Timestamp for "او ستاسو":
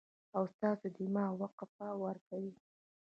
0.35-0.87